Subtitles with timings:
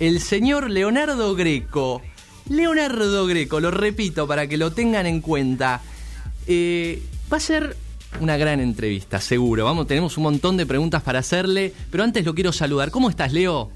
[0.00, 2.02] el señor Leonardo Greco.
[2.48, 5.80] Leonardo Greco, lo repito para que lo tengan en cuenta.
[6.46, 7.76] Eh, va a ser
[8.20, 9.64] una gran entrevista, seguro.
[9.64, 12.90] Vamos, tenemos un montón de preguntas para hacerle, pero antes lo quiero saludar.
[12.90, 13.70] ¿Cómo estás, Leo?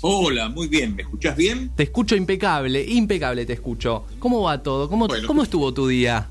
[0.00, 0.94] Hola, muy bien.
[0.94, 1.70] ¿Me escuchas bien?
[1.76, 4.06] Te escucho impecable, impecable te escucho.
[4.18, 4.88] ¿Cómo va todo?
[4.88, 6.28] ¿Cómo, ¿cómo estuvo tu día?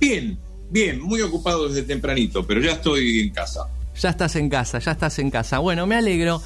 [0.00, 0.38] Bien,
[0.70, 3.68] bien, muy ocupado desde tempranito, pero ya estoy en casa.
[4.00, 5.58] Ya estás en casa, ya estás en casa.
[5.58, 6.42] Bueno, me alegro.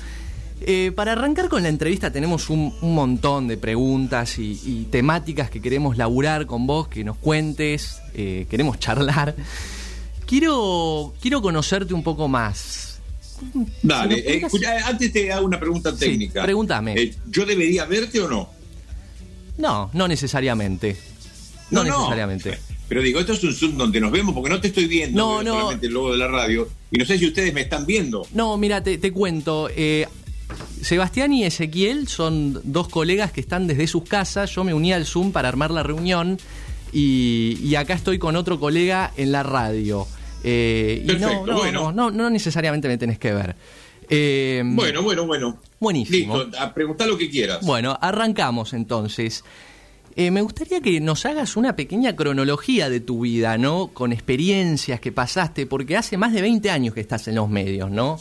[0.63, 5.97] Eh, para arrancar con la entrevista tenemos un, montón de preguntas y, temáticas que queremos
[5.97, 9.35] laburar con vos, que nos cuentes, eh, queremos charlar.
[10.27, 13.01] Quiero, quiero conocerte un poco más.
[13.83, 14.43] Dale, eh,
[14.87, 16.43] antes te hago una pregunta técnica.
[16.43, 17.13] pregúntame.
[17.29, 18.49] ¿Yo debería verte o no?
[19.59, 20.97] No, no necesariamente.
[21.71, 22.59] No, necesariamente.
[22.89, 25.43] Pero digo, esto es un Zoom donde nos vemos porque no te estoy viendo, no,
[25.43, 25.55] no.
[25.55, 26.69] solamente el logo de la radio.
[26.91, 28.27] Y no sé si ustedes me están viendo.
[28.33, 29.69] No, mira, te, te cuento.
[30.83, 34.51] Sebastián y Ezequiel son dos colegas que están desde sus casas.
[34.55, 36.39] Yo me uní al Zoom para armar la reunión
[36.93, 40.07] y, acá estoy con otro colega en la radio.
[40.45, 41.93] Eh, no, no, bueno.
[41.93, 43.57] no, no, necesariamente me tenés que ver.
[44.09, 45.59] Eh, bueno, bueno, bueno.
[45.81, 46.39] Buenísimo.
[46.39, 47.65] Listo, a preguntar lo que quieras.
[47.65, 49.45] Bueno, arrancamos entonces.
[50.15, 53.89] Eh, me gustaría que nos hagas una pequeña cronología de tu vida, ¿no?
[53.89, 57.91] Con experiencias que pasaste, porque hace más de 20 años que estás en los medios,
[57.91, 58.19] ¿no?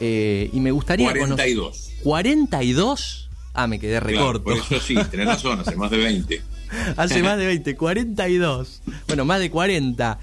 [0.00, 1.92] Eh, y me gustaría 42.
[2.04, 3.28] ¿42?
[3.54, 4.44] Ah, me quedé recorto.
[4.44, 6.42] por eso sí, tenés razón, hace más de 20.
[6.96, 8.82] hace más de 20, 42.
[9.06, 10.18] Bueno, más de 40.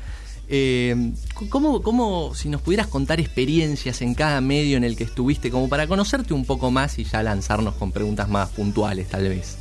[0.49, 1.13] Eh,
[1.49, 5.69] ¿cómo, ¿Cómo, si nos pudieras contar experiencias en cada medio en el que estuviste, como
[5.69, 9.57] para conocerte un poco más y ya lanzarnos con preguntas más puntuales, tal vez?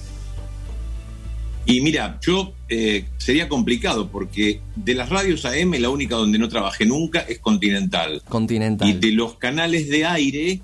[1.64, 6.48] Y mira, yo eh, sería complicado porque de las radios AM la única donde no
[6.48, 8.22] trabajé nunca es Continental.
[8.28, 8.88] Continental.
[8.88, 10.60] Y de los canales de aire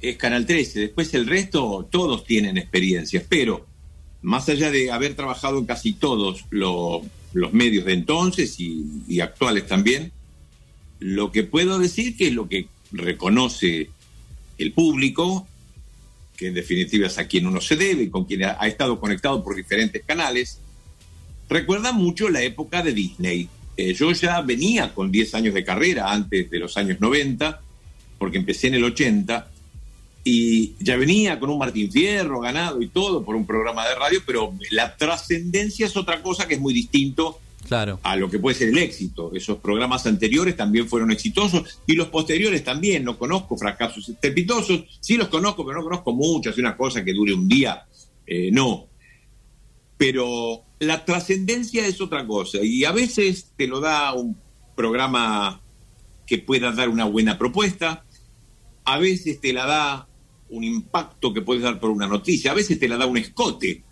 [0.00, 0.80] es Canal 13.
[0.80, 3.24] Después el resto, todos tienen experiencias.
[3.28, 3.66] Pero
[4.22, 7.02] más allá de haber trabajado en casi todos los,
[7.52, 10.12] medios de entonces y, y actuales también,
[11.00, 13.90] lo que puedo decir que es lo que reconoce
[14.58, 15.48] el público
[16.36, 19.54] que en definitiva es a quien uno se debe con quien ha, estado conectado por
[19.54, 20.58] diferentes canales,
[21.48, 23.48] recuerda mucho la época de Disney.
[23.76, 27.60] Eh, yo ya venía con 10 años de carrera antes de los años 90,
[28.18, 29.50] porque empecé en el 80,
[30.24, 34.22] y ya venía con un Martín Fierro ganado y todo por un programa de radio,
[34.24, 38.00] pero la trascendencia es otra cosa que es muy distinto claro.
[38.02, 39.32] a lo que puede ser el éxito.
[39.34, 43.04] Esos programas anteriores también fueron exitosos y los posteriores también.
[43.04, 46.58] No conozco fracasos estrepitosos, sí los conozco, pero no conozco muchas.
[46.58, 47.86] Una cosa que dure un día,
[48.26, 48.88] eh, no.
[49.96, 54.36] Pero la trascendencia es otra cosa y a veces te lo da un
[54.74, 55.60] programa
[56.26, 58.04] que pueda dar una buena propuesta,
[58.84, 60.08] a veces te la da
[60.48, 63.82] un impacto que puedes dar por una noticia, a veces te la da un escote.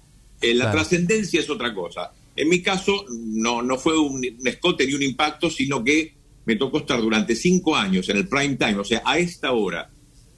[0.40, 2.12] Eh, la trascendencia es otra cosa.
[2.40, 6.14] En mi caso, no, no fue un, escote ni un impacto, sino que
[6.46, 9.90] me tocó estar durante cinco años en el prime time, o sea, a esta hora,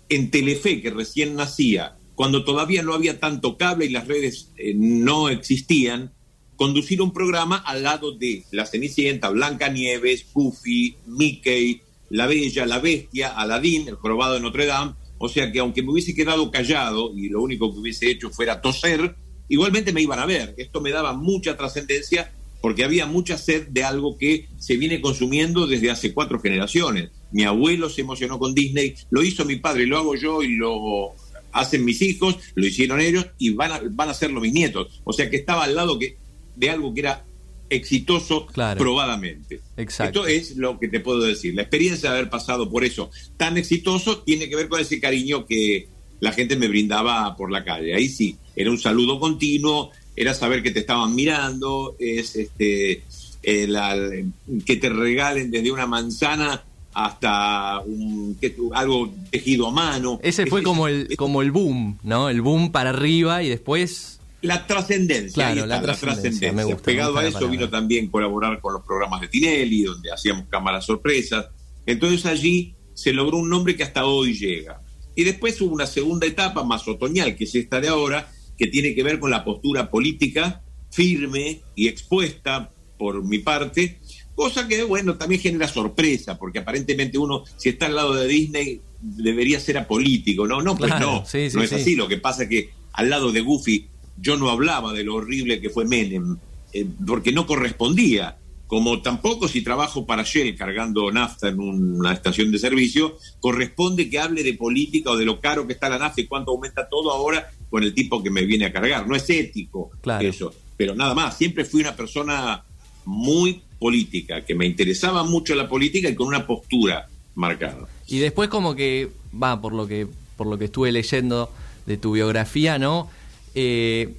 [0.08, 4.74] en Telefe, que recién nacía, cuando todavía no había tanto cable y las redes eh,
[4.74, 6.12] no existían,
[6.56, 12.80] conducir un programa al lado de La Cenicienta, Blanca Nieves, Goofy, Mickey, La Bella, La
[12.80, 14.94] Bestia, Aladín, El Jorobado de Notre Dame.
[15.18, 18.60] O sea que aunque me hubiese quedado callado y lo único que hubiese hecho fuera
[18.60, 19.14] toser,
[19.48, 20.54] igualmente me iban a ver.
[20.56, 25.66] Esto me daba mucha trascendencia porque había mucha sed de algo que se viene consumiendo
[25.66, 27.10] desde hace cuatro generaciones.
[27.32, 31.12] Mi abuelo se emocionó con Disney, lo hizo mi padre, lo hago yo y lo
[31.50, 35.00] hacen mis hijos, lo hicieron ellos y van a, van a hacerlo mis nietos.
[35.04, 36.16] O sea que estaba al lado que,
[36.56, 37.24] de algo que era
[37.68, 39.60] exitoso probadamente.
[39.76, 40.26] Exacto.
[40.26, 41.54] Esto es lo que te puedo decir.
[41.54, 45.46] La experiencia de haber pasado por eso tan exitoso tiene que ver con ese cariño
[45.46, 45.88] que
[46.20, 47.94] la gente me brindaba por la calle.
[47.94, 53.02] Ahí sí, era un saludo continuo, era saber que te estaban mirando, es este
[53.42, 54.26] eh,
[54.64, 56.64] que te regalen desde una manzana
[56.94, 58.38] hasta un,
[58.74, 60.20] algo tejido a mano.
[60.22, 62.28] Ese fue como el como el boom, ¿no?
[62.28, 65.52] El boom para arriba y después la trascendencia.
[65.52, 66.52] Claro, la trascendencia.
[66.78, 71.46] Pegado a eso vino también colaborar con los programas de Tinelli, donde hacíamos cámaras sorpresas.
[71.86, 74.80] Entonces allí se logró un nombre que hasta hoy llega.
[75.14, 78.94] Y después hubo una segunda etapa más otoñal, que es esta de ahora, que tiene
[78.94, 83.98] que ver con la postura política firme y expuesta por mi parte,
[84.34, 88.80] cosa que, bueno, también genera sorpresa, porque aparentemente uno, si está al lado de Disney,
[89.00, 90.62] debería ser apolítico, ¿no?
[90.62, 91.96] No, pues no, no es así.
[91.96, 93.88] Lo que pasa es que al lado de Goofy
[94.18, 96.36] yo no hablaba de lo horrible que fue Menem,
[96.72, 98.36] eh, porque no correspondía
[98.72, 104.18] como tampoco si trabajo para Shell cargando nafta en una estación de servicio, corresponde que
[104.18, 107.12] hable de política o de lo caro que está la nafta y cuánto aumenta todo
[107.12, 109.06] ahora con el tipo que me viene a cargar.
[109.06, 109.90] No es ético
[110.20, 112.64] eso, pero nada más, siempre fui una persona
[113.04, 117.86] muy política, que me interesaba mucho la política y con una postura marcada.
[118.08, 120.06] Y después como que, va, por lo que,
[120.38, 121.52] por lo que estuve leyendo
[121.84, 123.10] de tu biografía, ¿no?
[123.54, 124.14] Eh,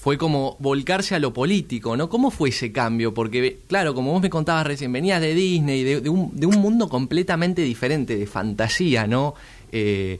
[0.00, 2.08] fue como volcarse a lo político, ¿no?
[2.08, 3.12] ¿Cómo fue ese cambio?
[3.12, 6.88] Porque, claro, como vos me contabas recién, venías de Disney, de, un, de un, mundo
[6.88, 9.34] completamente diferente, de fantasía, ¿no?
[9.70, 10.18] Eh,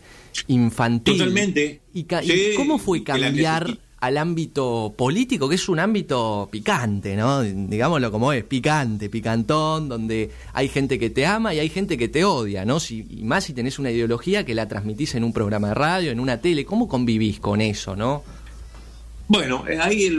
[0.49, 1.17] infantil.
[1.17, 1.81] Totalmente.
[1.95, 2.05] ¿Y,
[2.57, 7.41] cómo fue cambiar al ámbito político, que es un ámbito picante, ¿no?
[7.41, 12.09] Digámoslo como es, picante, picantón, donde hay gente que te ama y hay gente que
[12.09, 12.81] te odia, ¿no?
[12.81, 16.11] Si, y más si tenés una ideología que la transmitís en un programa de radio,
[16.11, 18.23] en una tele, ¿cómo convivís con eso, no?
[19.31, 20.11] Bueno, eh, ahí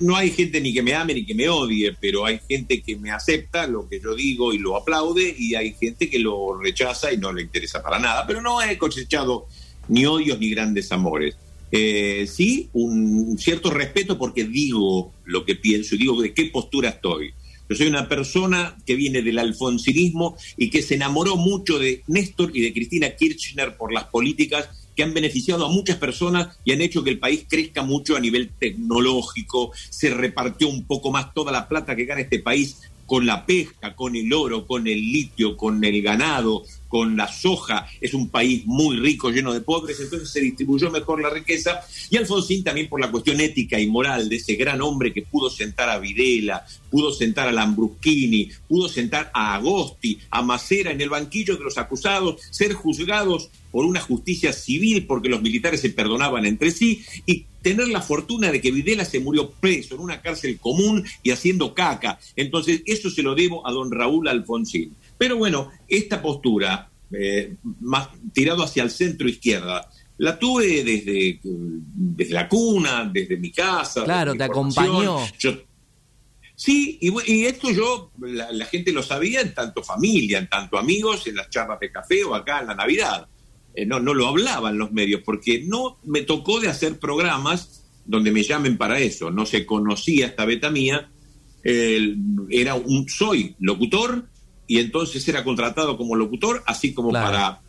[0.00, 2.96] no hay gente ni que me ame ni que me odie, pero hay gente que
[2.96, 7.12] me acepta lo que yo digo y lo aplaude, y hay gente que lo rechaza
[7.12, 8.26] y no le interesa para nada.
[8.26, 9.48] Pero no he cosechado
[9.88, 11.36] ni odios ni grandes amores.
[11.70, 16.88] Eh, sí, un cierto respeto porque digo lo que pienso y digo de qué postura
[16.88, 17.34] estoy.
[17.68, 22.50] Yo soy una persona que viene del alfonsinismo y que se enamoró mucho de Néstor
[22.54, 27.02] y de Cristina Kirchner por las políticas han beneficiado a muchas personas y han hecho
[27.02, 31.68] que el país crezca mucho a nivel tecnológico, se repartió un poco más toda la
[31.68, 35.84] plata que gana este país con la pesca, con el oro, con el litio, con
[35.84, 40.42] el ganado, con la soja, es un país muy rico, lleno de pobres, entonces se
[40.42, 41.80] distribuyó mejor la riqueza.
[42.10, 45.48] Y Alfonsín también por la cuestión ética y moral de ese gran hombre que pudo
[45.48, 51.08] sentar a Videla, pudo sentar a Lambruschini, pudo sentar a Agosti, a Macera en el
[51.08, 56.44] banquillo de los acusados, ser juzgados por una justicia civil porque los militares se perdonaban
[56.44, 60.58] entre sí y tener la fortuna de que Videla se murió preso en una cárcel
[60.58, 62.18] común y haciendo caca.
[62.36, 64.94] Entonces, eso se lo debo a don Raúl Alfonsín.
[65.22, 69.88] Pero bueno, esta postura, eh, más tirado hacia el centro izquierda,
[70.18, 74.02] la tuve desde, desde la cuna, desde mi casa.
[74.02, 75.18] Claro, te acompañó.
[76.56, 81.36] sí, y, esto yo, la, gente lo sabía en tanto familia, en tanto amigos, en
[81.36, 83.28] las charlas de café o acá en la Navidad.
[83.76, 88.32] Eh, no, no lo hablaban los medios, porque no me tocó de hacer programas donde
[88.32, 89.30] me llamen para eso.
[89.30, 91.12] No se conocía esta beta mía.
[91.62, 94.31] era un, soy locutor,
[94.66, 97.60] y entonces era contratado como locutor, así como para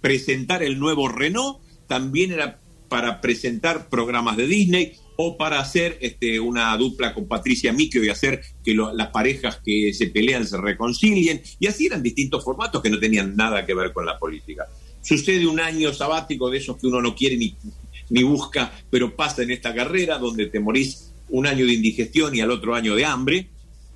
[0.00, 6.40] presentar el nuevo Renault, también era para presentar programas de Disney o para hacer este,
[6.40, 11.42] una dupla con Patricia Miquio y hacer que las parejas que se pelean se reconcilien.
[11.58, 14.66] Y así eran distintos formatos que no tenían nada que ver con la política.
[15.02, 17.54] Sucede un año sabático de esos que uno no quiere ni,
[18.08, 22.40] ni busca, pero pasa en esta carrera donde te morís un año de indigestión y
[22.40, 23.50] al otro año de hambre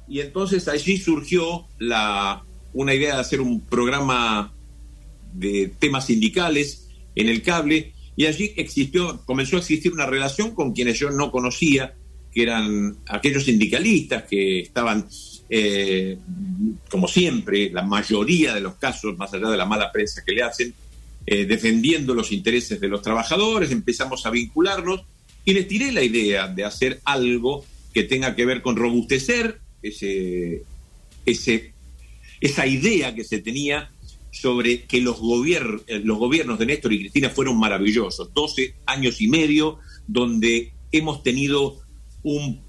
[0.08, 4.52] y entonces allí surgió la, una idea de hacer un programa
[5.32, 10.72] de temas sindicales en el cable y allí existió, comenzó a existir una relación con
[10.72, 11.94] quienes yo no conocía,
[12.32, 15.06] que eran aquellos sindicalistas que estaban,
[15.48, 16.18] eh,
[16.90, 20.42] como siempre, la mayoría de los casos, más allá de la mala prensa que le
[20.42, 20.74] hacen,
[21.26, 25.02] eh, defendiendo los intereses de los trabajadores, empezamos a vincularnos
[25.44, 30.62] y les tiré la idea de hacer algo que tenga que ver con robustecer ese,
[31.24, 31.72] ese,
[32.40, 33.90] esa idea que se tenía
[34.30, 35.18] sobre que los,
[35.86, 38.34] eh, los gobiernos de Néstor y Cristina fueron maravillosos.
[38.34, 39.78] 12 años y medio
[40.08, 41.80] donde hemos tenido
[42.22, 42.62] un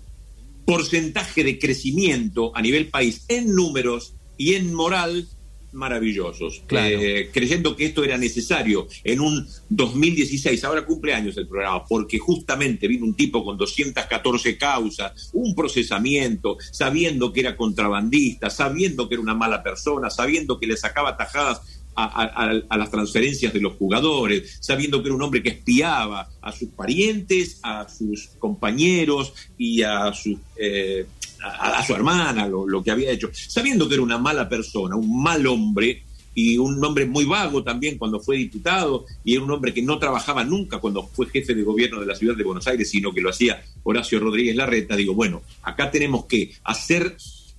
[0.65, 5.27] porcentaje de crecimiento a nivel país en números y en moral
[5.75, 11.85] maravillosos, eh, creyendo que esto era necesario en un 2016, ahora cumple años el programa,
[11.85, 19.07] porque justamente vino un tipo con 214 causas, un procesamiento, sabiendo que era contrabandista, sabiendo
[19.07, 21.61] que era una mala persona, sabiendo que le sacaba tajadas
[21.95, 26.69] a, las transferencias de los jugadores, sabiendo que era un hombre que espiaba a sus
[26.69, 31.05] parientes, a sus compañeros y a sus eh,
[31.41, 35.45] a, su hermana, lo, que había hecho, sabiendo que era una mala persona, un mal
[35.47, 36.03] hombre,
[36.37, 39.97] y un hombre muy vago también cuando fue diputado, y era un hombre que no
[39.97, 43.21] trabajaba nunca cuando fue jefe de gobierno de la ciudad de Buenos Aires, sino que
[43.21, 47.15] lo hacía Horacio Rodríguez Larreta, digo, bueno, acá tenemos que hacer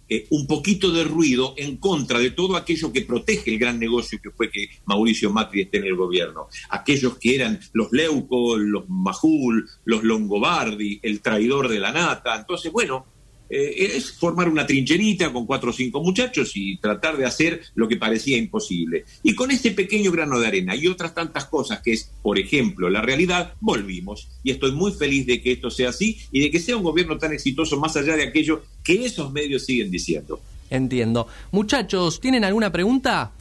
[0.08, 4.20] eh, un poquito de ruido en contra de todo aquello que protege el gran negocio
[4.22, 6.46] que fue que Mauricio Macri esté en el gobierno.
[6.70, 12.36] Aquellos que eran los Leuco, los Majul, los Longobardi, el traidor de la nata.
[12.36, 13.04] Entonces, bueno,
[13.48, 17.88] eh, es formar una trincherita con cuatro o cinco muchachos y tratar de hacer lo
[17.88, 19.04] que parecía imposible.
[19.22, 22.90] Y con este pequeño grano de arena y otras tantas cosas que es, por ejemplo,
[22.90, 24.28] la realidad, volvimos.
[24.42, 27.18] Y estoy muy feliz de que esto sea así y de que sea un gobierno
[27.18, 30.40] tan exitoso más allá de aquello que esos medios siguen diciendo.
[30.70, 31.28] Entiendo.
[31.52, 33.32] Muchachos, ¿tienen alguna pregunta?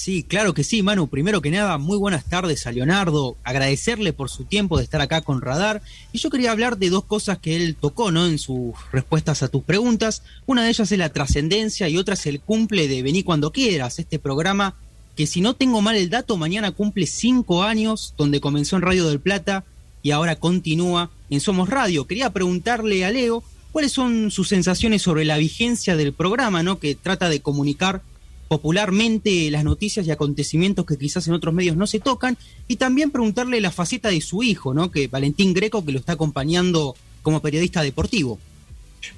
[0.00, 1.08] Sí, claro que sí, Manu.
[1.08, 3.36] Primero que nada, muy buenas tardes a Leonardo.
[3.44, 5.82] Agradecerle por su tiempo de estar acá con Radar.
[6.10, 8.24] Y yo quería hablar de dos cosas que él tocó, ¿no?
[8.24, 10.22] En sus respuestas a tus preguntas.
[10.46, 13.98] Una de ellas es la trascendencia y otra es el cumple de Vení cuando quieras,
[13.98, 14.74] este programa
[15.16, 19.06] que si no tengo mal el dato, mañana cumple cinco años, donde comenzó en Radio
[19.06, 19.66] del Plata
[20.02, 22.06] y ahora continúa en Somos Radio.
[22.06, 26.78] Quería preguntarle a Leo cuáles son sus sensaciones sobre la vigencia del programa, ¿no?
[26.78, 28.00] Que trata de comunicar
[28.50, 33.12] popularmente las noticias y acontecimientos que quizás en otros medios no se tocan, y también
[33.12, 34.90] preguntarle la faceta de su hijo, ¿no?
[34.90, 38.40] Que Valentín Greco, que lo está acompañando como periodista deportivo.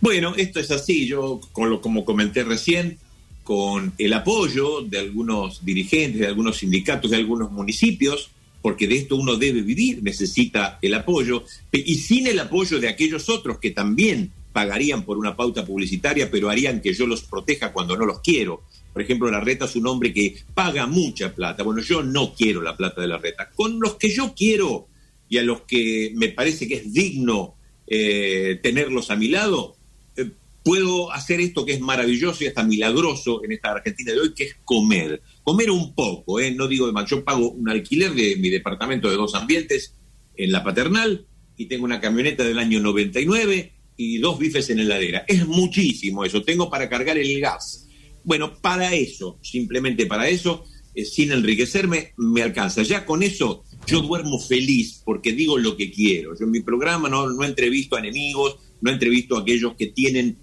[0.02, 2.98] Bueno, esto es así, yo como comenté recién,
[3.42, 8.28] con el apoyo de algunos dirigentes, de algunos sindicatos, de algunos municipios,
[8.60, 13.30] porque de esto uno debe vivir, necesita el apoyo, y sin el apoyo de aquellos
[13.30, 17.96] otros que también pagarían por una pauta publicitaria, pero harían que yo los proteja cuando
[17.96, 18.62] no los quiero.
[18.92, 21.62] Por ejemplo, la reta es un hombre que paga mucha plata.
[21.62, 23.50] Bueno, yo no quiero la plata de la reta.
[23.50, 24.88] Con los que yo quiero
[25.28, 27.56] y a los que me parece que es digno
[27.86, 29.76] eh, tenerlos a mi lado,
[30.16, 30.30] eh,
[30.62, 34.44] puedo hacer esto que es maravilloso y hasta milagroso en esta Argentina de hoy, que
[34.44, 35.22] es comer.
[35.42, 36.50] Comer un poco, ¿eh?
[36.50, 37.08] no digo de más.
[37.08, 39.94] Yo pago un alquiler de mi departamento de dos ambientes
[40.36, 45.24] en la paternal y tengo una camioneta del año 99 y dos bifes en heladera.
[45.26, 46.42] Es muchísimo eso.
[46.42, 47.81] Tengo para cargar el gas
[48.24, 50.64] bueno, para eso, simplemente para eso,
[50.94, 52.82] eh, sin enriquecerme, me alcanza.
[52.82, 56.38] Ya con eso yo duermo feliz porque digo lo que quiero.
[56.38, 60.38] Yo en mi programa no, no entrevisto a enemigos, no entrevisto a aquellos que tienen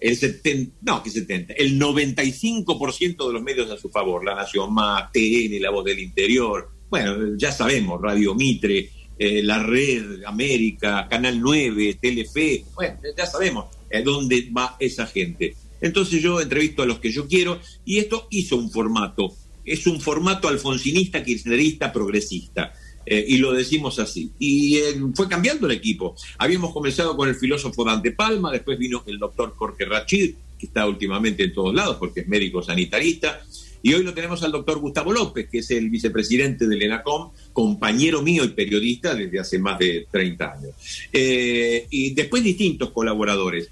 [0.00, 4.72] el 70, no, que 70, el 95% de los medios a su favor, La Nación
[4.72, 11.06] Más, TN, La Voz del Interior, bueno, ya sabemos, Radio Mitre, eh, La Red, América,
[11.08, 15.54] Canal 9, Telefe, bueno, ya sabemos eh, dónde va esa gente.
[15.80, 19.34] Entonces yo entrevisto a los que yo quiero y esto hizo un formato.
[19.64, 22.72] Es un formato alfonsinista, kirchnerista, progresista.
[23.06, 24.30] Eh, y lo decimos así.
[24.38, 26.14] Y eh, fue cambiando el equipo.
[26.38, 30.86] Habíamos comenzado con el filósofo Dante Palma, después vino el doctor Jorge Rachid, que está
[30.86, 33.40] últimamente en todos lados porque es médico sanitarista.
[33.82, 38.20] Y hoy lo tenemos al doctor Gustavo López, que es el vicepresidente del ENACOM, compañero
[38.20, 40.74] mío y periodista desde hace más de 30 años.
[41.12, 43.70] Eh, y después distintos colaboradores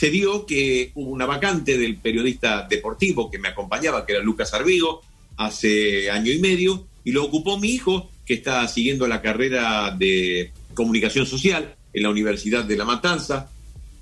[0.00, 4.54] se dio que hubo una vacante del periodista deportivo que me acompañaba, que era Lucas
[4.54, 5.02] Arvigo,
[5.36, 10.52] hace año y medio, y lo ocupó mi hijo, que está siguiendo la carrera de
[10.72, 13.50] comunicación social en la Universidad de La Matanza.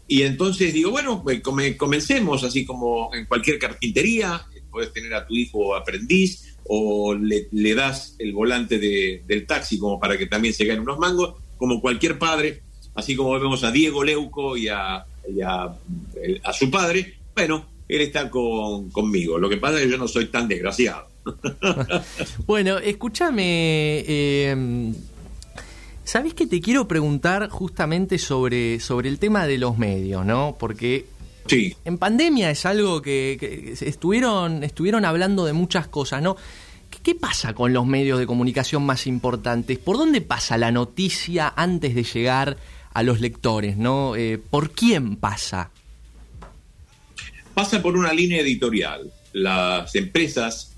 [0.06, 5.34] Y entonces digo, bueno, pues comencemos, así como en cualquier carpintería, puedes tener a tu
[5.34, 10.78] hijo aprendiz o le, das el volante del taxi como para que también se gane
[10.78, 12.62] unos mangos, como cualquier padre,
[12.94, 15.04] así como vemos a Diego Leuco y a
[15.34, 15.74] y a,
[16.52, 19.38] su padre, bueno, él está con, conmigo.
[19.38, 21.08] Lo que pasa es que yo no soy tan desgraciado.
[22.46, 24.04] bueno, escúchame.
[24.06, 24.92] Eh,
[26.08, 30.56] ¿Sabés que te quiero preguntar justamente sobre, sobre el tema de los medios, no?
[30.58, 31.04] Porque
[31.46, 31.76] sí.
[31.84, 36.36] en pandemia es algo que, estuvieron, estuvieron hablando de muchas cosas, ¿no?
[37.02, 39.78] ¿Qué pasa con los medios de comunicación más importantes?
[39.78, 42.56] ¿Por dónde pasa la noticia antes de llegar
[42.92, 44.16] a los lectores, ¿no?
[44.16, 45.70] Eh, ¿Por quién pasa?
[47.54, 49.12] Pasa por una línea editorial.
[49.32, 50.76] Las empresas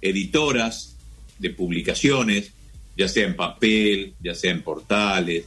[0.00, 0.96] editoras
[1.38, 2.52] de publicaciones,
[2.96, 5.46] ya sea en papel, ya sea en portales,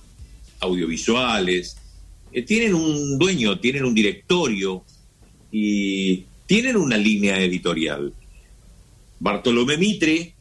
[0.59, 1.77] audiovisuales,
[2.31, 4.83] eh, tienen un dueño, tienen un directorio
[5.51, 8.13] y tienen una línea editorial.
[9.19, 10.35] Bartolomé Mitre,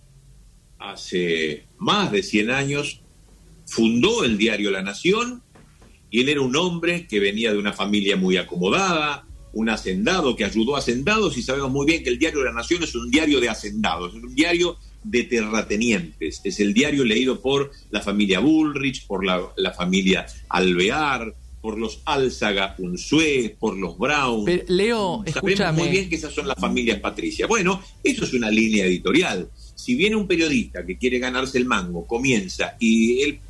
[0.78, 3.00] hace más de 100 años,
[3.66, 5.43] fundó el diario La Nación
[6.14, 10.44] y él era un hombre que venía de una familia muy acomodada, un hacendado que
[10.44, 13.10] ayudó a hacendados y sabemos muy bien que el diario de la Nación es un
[13.10, 18.38] diario de hacendados, es un diario de terratenientes, es el diario leído por la familia
[18.38, 24.44] Bullrich, por la, familia Alvear, por los Álzaga Unzué, por los Brown.
[24.68, 27.48] Leo, Sabemos muy bien que esas son las familias patricias.
[27.48, 29.48] Bueno, eso es una línea editorial.
[29.74, 33.40] Si viene un periodista que quiere ganarse el mango, comienza y él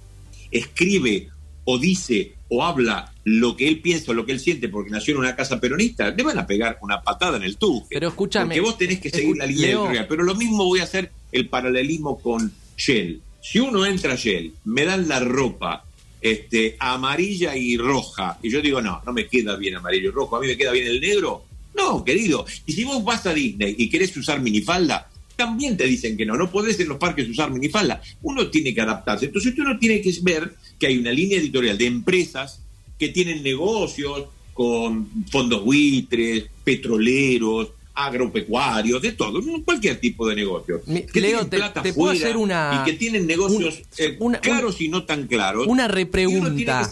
[0.51, 1.29] escribe
[1.65, 5.15] o dice o habla lo que él piensa o lo que él siente porque nació
[5.15, 7.87] en una casa peronista, le van a pegar una patada en el tuje.
[7.89, 8.55] Pero escúchame.
[8.55, 10.07] Porque vos tenés que seguir la línea editorial.
[10.09, 13.21] Pero lo mismo voy a hacer el paralelismo con Shell.
[13.41, 15.85] Si uno entra a Shell, me dan la ropa
[16.21, 18.39] este, amarilla y roja.
[18.43, 20.73] Y yo digo, no, no me queda bien amarillo y rojo, a mí me queda
[20.73, 21.45] bien el negro.
[21.75, 22.47] No, querido.
[22.67, 26.37] Y si vos vas a Disney y querés usar minifalda, también te dicen que no,
[26.37, 28.01] no podés en los parques usar minifalda.
[28.23, 29.27] Uno tiene que adaptarse.
[29.27, 32.61] Entonces uno tiene que ver que hay una línea editorial de empresas
[32.99, 40.83] que tienen negocios con fondos buitres, petroleros, agropecuarios, de todo, cualquier tipo de negocio.
[41.13, 42.81] que Leo, te, puedo hacer una...
[42.83, 45.67] Y que tienen negocios eh, claros y no tan claros.
[45.67, 46.89] Una repregunta.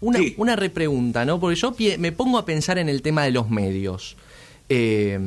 [0.00, 1.40] Una, una repregunta, ¿no?
[1.40, 4.16] Porque yo me pongo a pensar en el tema de los medios.
[4.68, 5.18] Eh,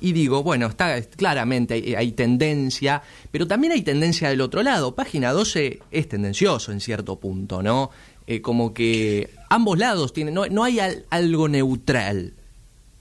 [0.00, 4.94] y digo, bueno, está claramente hay, tendencia, pero también hay tendencia del otro lado.
[4.94, 7.90] Página 12 es tendencioso en cierto punto, ¿no?
[8.26, 10.78] Eh, como que ambos lados tienen, no, no hay
[11.10, 12.34] algo neutral.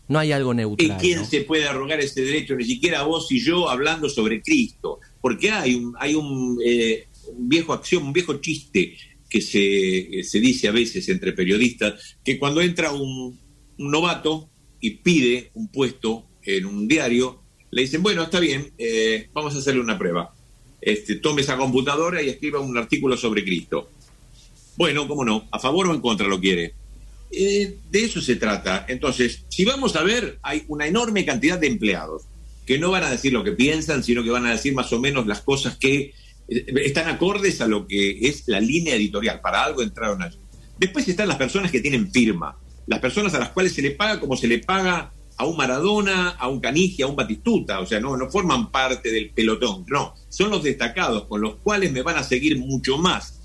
[0.08, 0.98] No hay algo neutral.
[0.98, 2.56] ¿Y quién se puede arrogar ese derecho?
[2.56, 5.00] Ni siquiera vos y yo hablando sobre Cristo.
[5.20, 8.96] Porque hay un, hay un, eh, viejo acción, un viejo chiste
[9.28, 13.40] que se, se, dice a veces entre periodistas, que cuando entra un,
[13.78, 14.50] novato
[14.80, 19.60] y pide un puesto en un diario, le dicen, bueno, está bien, eh, vamos a
[19.60, 20.34] hacerle una prueba.
[20.80, 23.90] Este, tome esa computadora y escriba un artículo sobre Cristo.
[24.78, 26.74] Bueno, cómo no, a favor o en contra lo quiere.
[27.32, 28.86] Eh, de eso se trata.
[28.88, 32.24] Entonces, si vamos a ver, hay una enorme cantidad de empleados
[32.66, 35.00] que no van a decir lo que piensan, sino que van a decir más o
[35.00, 36.14] menos las cosas que
[36.48, 39.42] eh, están acordes a lo que es la línea editorial.
[39.42, 40.38] Para algo entraron allí.
[40.78, 44.20] Después están las personas que tienen firma, las personas a las cuales se le paga
[44.20, 48.00] como se le paga a un Maradona, a un Canigia, a un Batistuta, o sea,
[48.00, 52.18] no, no forman parte del pelotón, no, son los destacados con los cuales me van
[52.18, 53.36] a seguir mucho más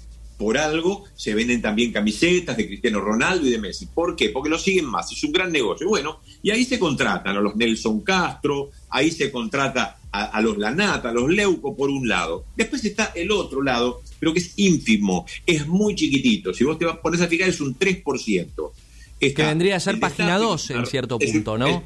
[0.40, 3.84] por algo se venden también camisetas de Cristiano Ronaldo y de Messi.
[3.84, 4.30] ¿Por qué?
[4.30, 5.86] Porque lo siguen más, es un gran negocio.
[5.86, 11.10] Bueno, y ahí se contratan a los Nelson Castro, ahí se contrata a, los Lanata,
[11.10, 12.46] a los Leuco por un lado.
[12.56, 16.54] Después está el otro lado, pero que es ínfimo, es muy chiquitito.
[16.54, 18.72] Si vos te pones a fijar es un 3%.
[19.20, 21.84] Que vendría a ser página 12 en cierto punto, ¿no?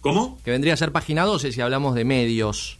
[0.00, 0.38] ¿Cómo?
[0.44, 2.78] Que vendría a ser página 12 si hablamos de medios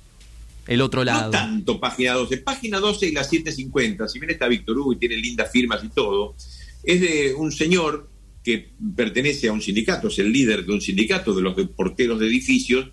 [0.67, 1.27] el otro lado.
[1.27, 2.39] No tanto página 12.
[2.39, 5.89] Página 12 y la 750, si bien está Víctor Hugo y tiene lindas firmas y
[5.89, 6.35] todo,
[6.83, 8.11] es de un señor
[8.43, 12.27] que pertenece a un sindicato, es el líder de un sindicato de los porteros de
[12.27, 12.91] edificios,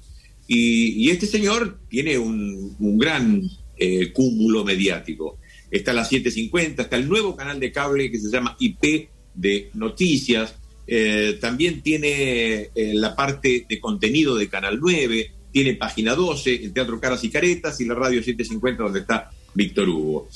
[0.48, 3.42] y, este señor tiene un, gran
[3.78, 5.40] eh, cúmulo mediático.
[5.70, 10.56] Está la 750, está el nuevo canal de cable que se llama IP de noticias,
[10.94, 16.74] eh, también tiene eh, la parte de contenido de Canal 9, tiene página 12, el
[16.74, 20.28] Teatro Caras y Caretas y la Radio 750 donde está Víctor Hugo.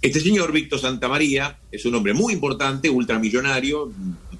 [0.00, 3.92] Este señor, Víctor Santamaría, es un hombre muy importante, ultramillonario,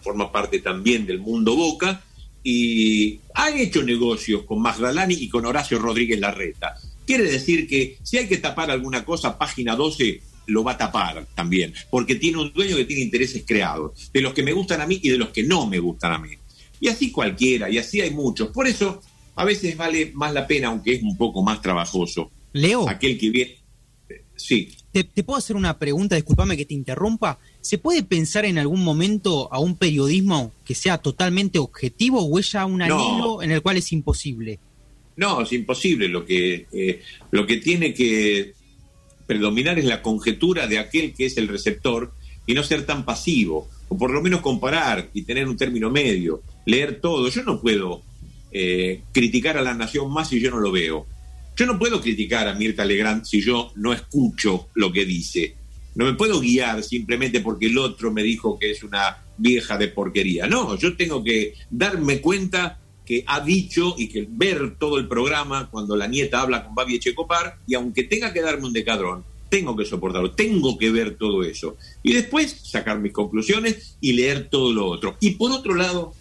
[0.02, 2.02] forma parte también del mundo Boca
[2.42, 6.74] y ha hecho negocios con Magdalani y con Horacio Rodríguez Larreta.
[7.06, 11.26] Quiere decir que si hay que tapar alguna cosa, página 12 lo va a tapar
[11.34, 14.86] también, porque tiene un dueño que tiene intereses creados, de los que me gustan a
[14.86, 16.30] mí y de los que no me gustan a mí.
[16.80, 18.48] Y así cualquiera, y así hay muchos.
[18.48, 19.00] Por eso
[19.36, 22.30] a veces vale más la pena, aunque es un poco más trabajoso.
[22.52, 22.88] Leo.
[22.88, 23.56] Aquel que viene.
[24.36, 24.68] Sí.
[24.90, 26.16] ¿Te, puedo hacer una pregunta?
[26.16, 27.38] Disculpame que te interrumpa.
[27.60, 32.52] ¿Se puede pensar en algún momento a un periodismo que sea totalmente objetivo o es
[32.52, 34.58] ya un anhelo en el cual es imposible?
[35.16, 36.08] No, es imposible.
[36.08, 37.00] Lo que, eh,
[37.30, 38.54] lo que tiene que
[39.32, 42.12] predominar es la conjetura de aquel que es el receptor
[42.46, 46.42] y no ser tan pasivo, o por lo menos comparar y tener un término medio,
[46.66, 47.28] leer todo.
[47.30, 48.02] Yo no puedo
[48.50, 51.06] eh, criticar a la nación más si yo no lo veo.
[51.56, 55.54] Yo no puedo criticar a Mirta Legrand si yo no escucho lo que dice.
[55.94, 59.88] No me puedo guiar simplemente porque el otro me dijo que es una vieja de
[59.88, 60.46] porquería.
[60.46, 65.68] No, yo tengo que darme cuenta que ha dicho y que ver todo el programa
[65.70, 69.76] cuando la nieta habla con Babi Echecopar y aunque tenga que darme un decadrón, tengo
[69.76, 71.76] que soportarlo, tengo que ver todo eso.
[72.02, 75.16] Y después sacar mis conclusiones y leer todo lo otro.
[75.20, 76.14] Y por otro lado,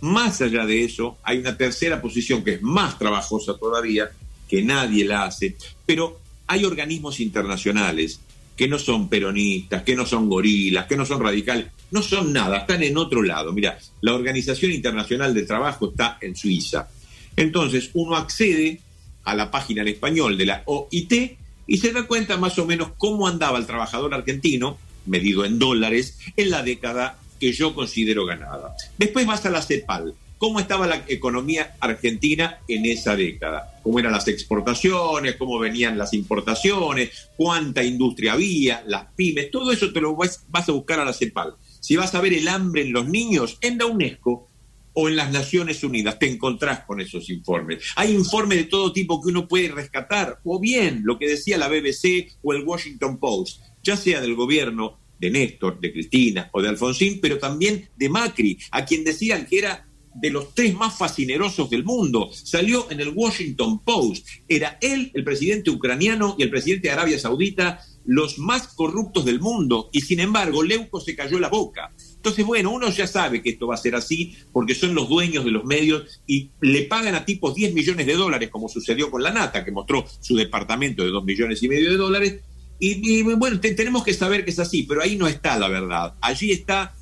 [0.00, 4.10] más allá de eso, hay una tercera posición que es más trabajosa todavía,
[4.48, 8.20] que nadie la hace, pero hay organismos internacionales
[8.56, 12.58] que no son peronistas, que no son gorilas, que no son radicales, no son nada,
[12.58, 13.52] están en otro lado.
[13.52, 16.88] Mira, la Organización Internacional del Trabajo está en Suiza.
[17.36, 18.80] Entonces, uno accede
[19.22, 22.90] a la página en español de la OIT y se da cuenta más o menos
[22.98, 24.76] cómo andaba el trabajador argentino,
[25.06, 28.74] medido en dólares, en la década que yo considero ganada.
[28.98, 30.14] Después vas a la CEPAL.
[30.36, 33.78] ¿Cómo estaba la economía argentina en esa década?
[33.84, 35.36] ¿Cómo eran las exportaciones?
[35.36, 37.28] ¿Cómo venían las importaciones?
[37.36, 38.82] ¿Cuánta industria había?
[38.86, 39.52] ¿Las pymes?
[39.52, 41.54] Todo eso te lo vas, a buscar a la CEPAL.
[41.84, 44.48] Si vas a ver el hambre en los niños, en la UNESCO
[44.94, 47.84] o en las Naciones Unidas, te encontrás con esos informes.
[47.96, 51.68] Hay informes de todo tipo que uno puede rescatar, o bien lo que decía la
[51.68, 56.70] BBC o el Washington Post, ya sea del gobierno de Néstor, de Cristina o de
[56.70, 61.68] Alfonsín, pero también de Macri, a quien decían que era de los tres más fascinerosos
[61.68, 62.30] del mundo.
[62.32, 64.26] Salió en el Washington Post.
[64.48, 69.40] Era él, el presidente ucraniano y el presidente de Arabia Saudita, los más corruptos del
[69.40, 69.88] mundo.
[69.92, 71.92] Y sin embargo, Leuco se cayó la boca.
[72.16, 75.44] Entonces, bueno, uno ya sabe que esto va a ser así porque son los dueños
[75.44, 79.22] de los medios y le pagan a tipos 10 millones de dólares, como sucedió con
[79.22, 82.40] la Nata, que mostró su departamento de 2 millones y medio de dólares.
[82.78, 86.14] Y, bueno, tenemos que saber que es así, pero ahí no está la verdad.
[86.20, 86.94] Allí está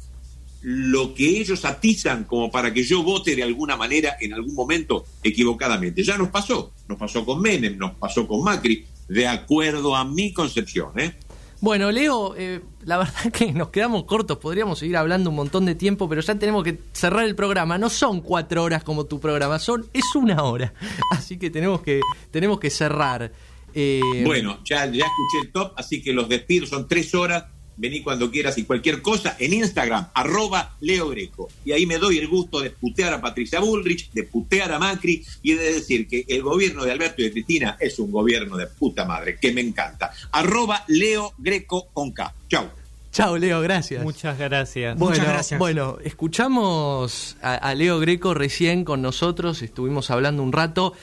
[0.61, 5.05] lo que ellos atizan como para que yo vote de alguna manera en algún momento
[5.23, 6.05] equivocadamente.
[6.05, 10.33] Ya nos pasó, nos pasó con Menem, nos pasó con Macri, de acuerdo a mi
[10.33, 10.99] concepción.
[10.99, 11.15] ¿eh?
[11.61, 15.77] Bueno, Leo, eh, la verdad que nos quedamos cortos, podríamos seguir hablando un montón de
[15.77, 17.79] tiempo, pero ya tenemos que cerrar el programa.
[17.79, 20.75] No son cuatro horas como tu programa, son es una hora,
[21.12, 23.33] así que tenemos que tenemos que cerrar.
[23.75, 27.45] Eh, bueno, ya, ya escuché el top, así que los despido, son tres horas
[27.77, 31.49] vení cuando quieras y cualquier cosa en Instagram, arroba Leo Greco.
[31.65, 35.25] Y ahí me doy el gusto de putear a Patricia Bullrich, de putear a Macri
[35.43, 38.67] y de decir que el gobierno de Alberto y de Cristina es un gobierno de
[38.67, 40.13] puta madre, que me encanta.
[40.31, 42.35] Arroba Leo Greco con K.
[42.49, 42.71] Chau.
[43.13, 44.03] Chao, Leo, gracias.
[44.03, 44.97] Muchas gracias.
[44.97, 45.59] Bueno, Muchas gracias.
[45.59, 50.95] Bueno, escuchamos a, Leo Greco recién con nosotros, estuvimos hablando un rato.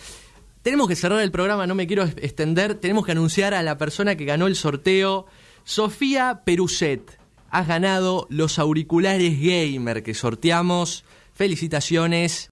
[0.63, 2.73] Tenemos que cerrar el programa, no me quiero extender.
[2.75, 5.27] Tenemos que anunciar a la persona que ganó el sorteo
[5.69, 7.19] Sofía Peruset,
[7.51, 11.05] has ganado los auriculares gamer que sorteamos.
[11.31, 12.47] Felicitaciones.